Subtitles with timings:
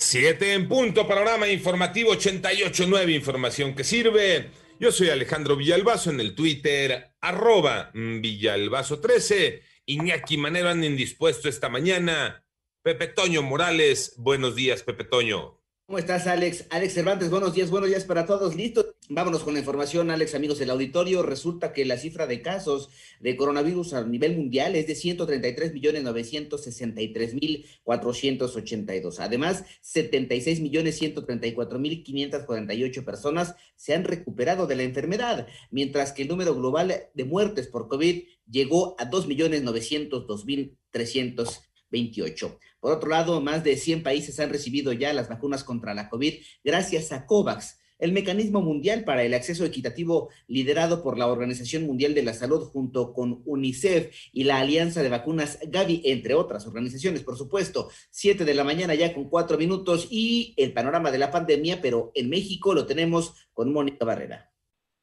[0.00, 4.48] Siete en punto, panorama informativo 88.9, información que sirve.
[4.78, 9.60] Yo soy Alejandro Villalbazo en el Twitter, arroba Villalbazo13.
[9.86, 12.44] Iñaki Manero anda indispuesto esta mañana.
[12.80, 15.60] Pepe Toño Morales, buenos días, Pepe Toño.
[15.86, 16.66] ¿Cómo estás, Alex?
[16.70, 18.54] Alex Cervantes, buenos días, buenos días para todos.
[18.54, 18.87] Listo.
[19.10, 21.22] Vámonos con la información, Alex, amigos del auditorio.
[21.22, 26.02] Resulta que la cifra de casos de coronavirus a nivel mundial es de 133 millones
[26.02, 29.20] 963 mil 482.
[29.20, 36.22] Además, 76 millones 134 mil 548 personas se han recuperado de la enfermedad, mientras que
[36.22, 42.58] el número global de muertes por COVID llegó a 2 millones 902 mil 300 28.
[42.80, 46.34] Por otro lado, más de 100 países han recibido ya las vacunas contra la COVID
[46.62, 52.14] gracias a COVAX, el mecanismo mundial para el acceso equitativo liderado por la Organización Mundial
[52.14, 57.22] de la Salud junto con UNICEF y la Alianza de Vacunas Gavi, entre otras organizaciones,
[57.22, 57.90] por supuesto.
[58.10, 62.12] Siete de la mañana ya con cuatro minutos y el panorama de la pandemia, pero
[62.14, 64.50] en México lo tenemos con Mónica Barrera.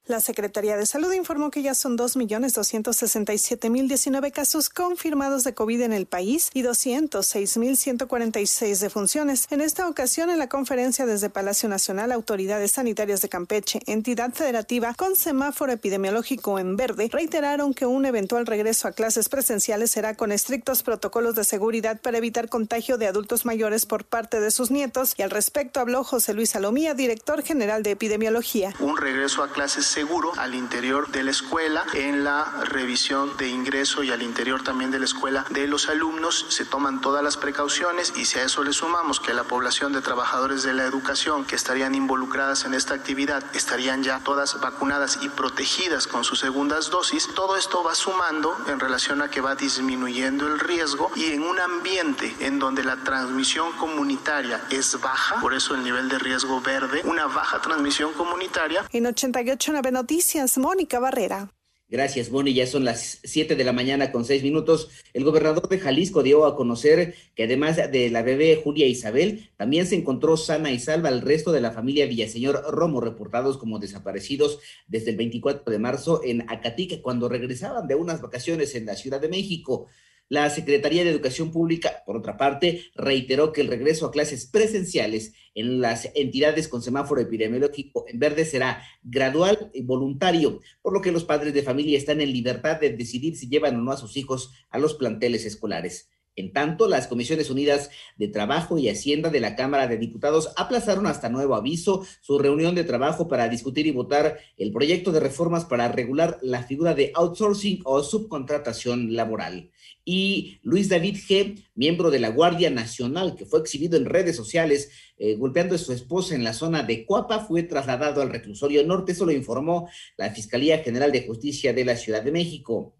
[0.07, 6.05] La Secretaría de Salud informó que ya son 2.267.019 casos confirmados de COVID en el
[6.05, 9.47] país y 206.146 defunciones.
[9.49, 14.93] En esta ocasión, en la conferencia desde Palacio Nacional, autoridades sanitarias de Campeche, entidad federativa
[14.93, 20.31] con semáforo epidemiológico en verde, reiteraron que un eventual regreso a clases presenciales será con
[20.31, 25.15] estrictos protocolos de seguridad para evitar contagio de adultos mayores por parte de sus nietos.
[25.17, 28.71] Y al respecto habló José Luis Salomía, director general de epidemiología.
[28.79, 34.03] Un regreso a clases seguro al interior de la escuela, en la revisión de ingreso
[34.03, 36.47] y al interior también de la escuela de los alumnos.
[36.49, 40.01] Se toman todas las precauciones y si a eso le sumamos que la población de
[40.01, 45.29] trabajadores de la educación que estarían involucradas en esta actividad estarían ya todas vacunadas y
[45.29, 50.45] protegidas con sus segundas dosis, todo esto va sumando en relación a que va disminuyendo
[50.45, 55.73] el riesgo y en un ambiente en donde la transmisión comunitaria es baja, por eso
[55.73, 58.83] el nivel de riesgo verde, una baja transmisión comunitaria.
[58.91, 61.51] En 88 Noticias, Mónica Barrera.
[61.87, 62.51] Gracias, Moni.
[62.53, 64.89] Ya son las 7 de la mañana con 6 minutos.
[65.13, 69.85] El gobernador de Jalisco dio a conocer que además de la bebé Julia Isabel, también
[69.85, 74.59] se encontró sana y salva el resto de la familia Villaseñor Romo, reportados como desaparecidos
[74.87, 79.21] desde el 24 de marzo en Acatique, cuando regresaban de unas vacaciones en la Ciudad
[79.21, 79.87] de México.
[80.27, 85.33] La Secretaría de Educación Pública, por otra parte, reiteró que el regreso a clases presenciales
[85.53, 91.11] en las entidades con semáforo epidemiológico en verde será gradual y voluntario, por lo que
[91.11, 94.17] los padres de familia están en libertad de decidir si llevan o no a sus
[94.17, 96.09] hijos a los planteles escolares.
[96.35, 101.07] En tanto, las Comisiones Unidas de Trabajo y Hacienda de la Cámara de Diputados aplazaron
[101.07, 105.65] hasta nuevo aviso su reunión de trabajo para discutir y votar el proyecto de reformas
[105.65, 109.71] para regular la figura de outsourcing o subcontratación laboral
[110.05, 114.91] y Luis David G., miembro de la Guardia Nacional, que fue exhibido en redes sociales
[115.17, 119.13] eh, golpeando a su esposa en la zona de Cuapa, fue trasladado al reclusorio norte,
[119.13, 122.93] eso lo informó la Fiscalía General de Justicia de la Ciudad de México.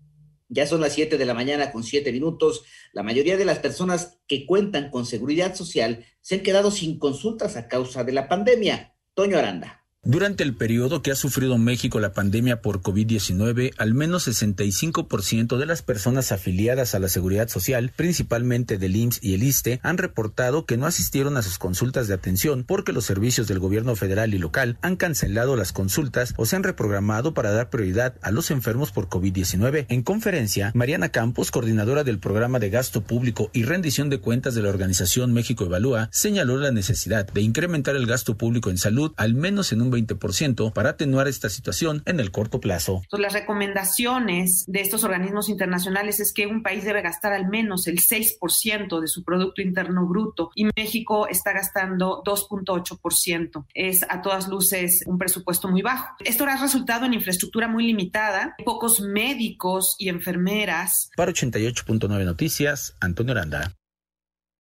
[0.47, 2.63] Ya son las 7 de la mañana con 7 minutos.
[2.94, 7.56] La mayoría de las personas que cuentan con seguridad social se han quedado sin consultas
[7.57, 8.95] a causa de la pandemia.
[9.13, 9.84] Toño Aranda.
[10.08, 15.66] Durante el periodo que ha sufrido México la pandemia por COVID-19, al menos 65% de
[15.66, 20.68] las personas afiliadas a la Seguridad Social, principalmente del IMSS y el ISTE, han reportado
[20.68, 24.38] que no asistieron a sus consultas de atención porque los servicios del gobierno federal y
[24.38, 28.92] local han cancelado las consultas o se han reprogramado para dar prioridad a los enfermos
[28.92, 29.88] por COVID-19.
[29.90, 34.62] En conferencia, Mariana Campos, coordinadora del programa de gasto público y rendición de cuentas de
[34.62, 39.34] la organización México Evalúa, señaló la necesidad de incrementar el gasto público en salud al
[39.34, 43.01] menos en un 20% para atenuar esta situación en el corto plazo.
[43.11, 48.00] las recomendaciones de estos organismos internacionales es que un país debe gastar al menos el
[48.00, 53.66] 6% de su Producto Interno Bruto y México está gastando 2.8%.
[53.73, 56.16] Es a todas luces un presupuesto muy bajo.
[56.23, 61.09] Esto ha resultado en infraestructura muy limitada, pocos médicos y enfermeras.
[61.16, 63.75] Para 88.9 Noticias, Antonio Aranda.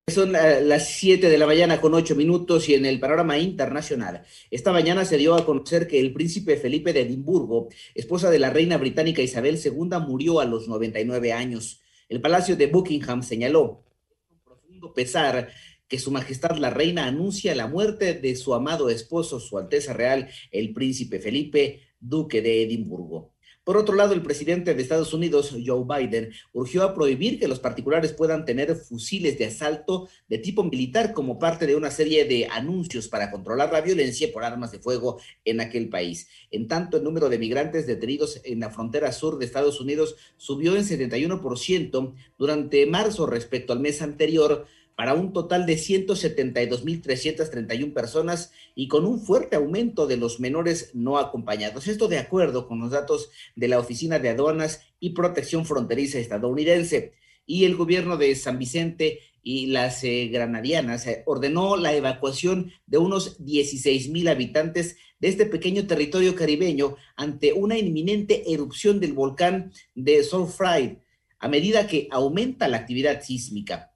[0.07, 4.23] Son eh, las 7 de la mañana con 8 minutos y en el panorama internacional.
[4.51, 8.51] Esta mañana se dio a conocer que el príncipe Felipe de Edimburgo, esposa de la
[8.51, 11.81] reina británica Isabel II, murió a los 99 años.
[12.07, 13.83] El Palacio de Buckingham señaló
[14.27, 15.49] con profundo pesar
[15.87, 20.29] que Su Majestad la Reina anuncia la muerte de su amado esposo, Su Alteza Real,
[20.51, 23.34] el príncipe Felipe, duque de Edimburgo.
[23.65, 27.59] Por otro lado, el presidente de Estados Unidos, Joe Biden, urgió a prohibir que los
[27.59, 32.45] particulares puedan tener fusiles de asalto de tipo militar como parte de una serie de
[32.45, 36.27] anuncios para controlar la violencia por armas de fuego en aquel país.
[36.51, 40.75] En tanto, el número de migrantes detenidos en la frontera sur de Estados Unidos subió
[40.75, 48.87] en 71% durante marzo respecto al mes anterior, para un total de 172.331 personas y
[48.87, 51.87] con un fuerte aumento de los menores no acompañados.
[51.87, 57.13] Esto de acuerdo con los datos de la Oficina de Aduanas y Protección Fronteriza estadounidense.
[57.45, 62.97] Y el gobierno de San Vicente y las eh, granadianas eh, ordenó la evacuación de
[62.97, 69.71] unos 16 mil habitantes de este pequeño territorio caribeño ante una inminente erupción del volcán
[69.93, 70.97] de Surfried
[71.37, 73.94] a medida que aumenta la actividad sísmica.